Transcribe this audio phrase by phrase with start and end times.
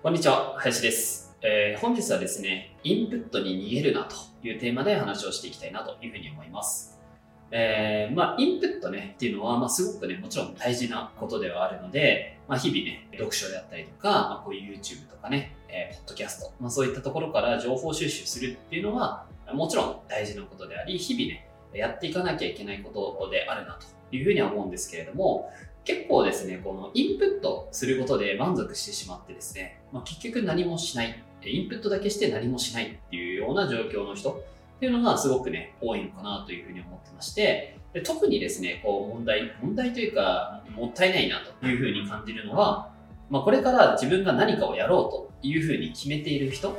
[0.00, 4.14] こんにちは林です、えー本日はですねインプットに逃げるなと
[4.46, 7.00] いうテーマで話をしていきたいなというふうに思います。
[7.50, 25.50] えーまあ、インプットねっていうのは、まあ、すごくね、もちろん大事なことではあるので、まあ、日々ね、読書であったりとか、まあ、こういう YouTube とかね、えーポッドキャスト、まあ、そういったところから情報収集するっていうのは、もちろん大事なことであり、日々ね、やっていかなきゃいけないことであるなというふうには思うんですけれども、
[25.84, 42.92] 結構ですね、このインプットすることで満足してしまってですね、まあ、結局何もしない、インプットだけして何もしないっていうような状況の人っていうのがすごくね、多いのかなというふうに思ってまして、で特にですね、こう問題、問題というか、もったいないなというふうに感じるのは、
[43.30, 46.76] まあ、これから自分が何かをやろうというふうに決めている人、うん、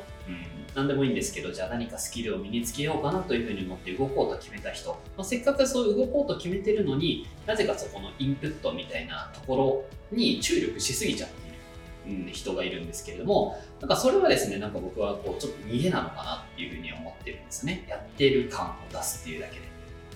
[0.76, 17.86] 何でもいいんですけど、じゃあ何かスキルを身につけようかなというふうに思って動こうと決めた人、まあ、せっかくそう動こうと決めてるのになぜかそこのインプットみたいなところに注力しすぎちゃっている、うん、人がいるんですけれども、なんかそれはですね、なんか僕はこうちょっと逃げなのかなっていうふうに思ってるんですね。
[17.90, 19.70] やってる感を出すっていうだけで。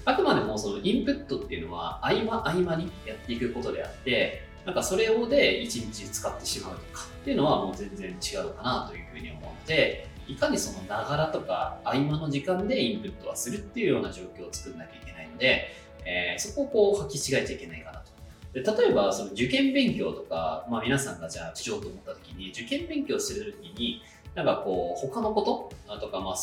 [0.06, 15.68] あくまでもそのインプットっていうのは合間合間にやっていくことであって、なんかそれをで一日使ってしまうとかっていうのはもう全然違うかなというふうに思うので、いかにそのながらとか合間の時間でインプットはするっていうような状況を作んなきゃいけないので、
[16.06, 18.12] えーそこをこう履き違えちゃいけないかなと。
[18.54, 24.02] で例えばその受験勉強とか、まあ、皆さんがじゃあしようと思った時に受験勉強する時に
[24.36, 25.42] なんかこう他のこ
[25.88, 26.36] ととか、まあ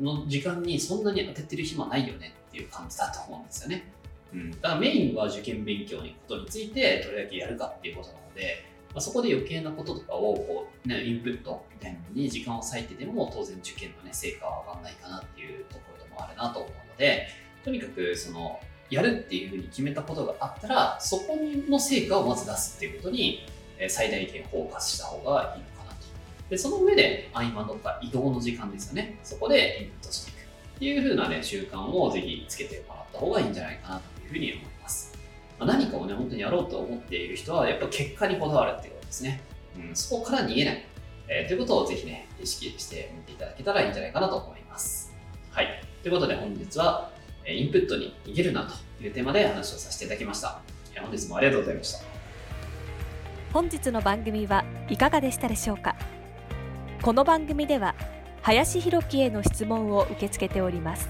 [0.00, 3.90] の時間にそんなに当ててる暇ないよねっていう感じだと思うんですよね。
[4.34, 17.28] うん、だからメインは受験勉強のことについてどれだけやるかっていうことなので、ま、そこで余計なこととかをこう、ね、インプットみたいなに時間を割いてでも当然受験の、ね、成果は上がんないかなっていうところでもあるなと思うので
[17.64, 23.46] とにかくそのやるっていうふうに決めたことがあったらそこの成果をまず出すっていうことに
[23.88, 26.06] 最大限フォーカスした方がいいのかなと。
[26.50, 29.18] で、その上で合間とか移動の時間ですよね。
[29.24, 35.18] そこでインプットしていくっていう風なね、習慣をぜひつけてもらった方がいいんじゃないかなというふうに思います。
[35.58, 39.40] まあ何かをね、本当にやろうと思っている人は、やっぱ結果にこだわるっていうことですね。
[39.76, 40.84] うん、そこから逃げない。
[41.34, 45.14] えーということをぜひね、意識してみていただけたらいいんじゃないかなと思います。
[45.50, 45.82] はい。
[46.02, 47.10] ということで本日は、
[47.44, 50.60] えーインプットに逃げるなというテーマで話をさせていただきました。
[50.94, 52.04] えー本日もありがとうございました。
[53.54, 55.96] 本日の番組はいかがでしたでしょうか？
[57.00, 57.94] この番組では
[58.42, 61.08] 林弘樹への質問を受け付けております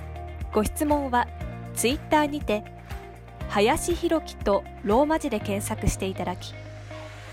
[0.53, 1.27] ご質問は
[1.75, 2.63] ツイッターにて
[3.49, 6.55] 林弘樹とローマ字で検索していただき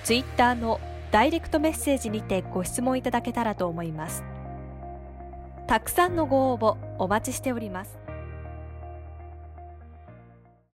[0.03, 0.79] ツイッターの
[1.11, 4.23] ダイレクトメッセージにてご質問いただけたらと思います。
[5.67, 7.98] たくさんのご応募お待ちしております。